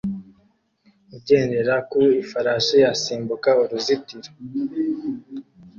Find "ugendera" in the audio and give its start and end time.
1.15-1.75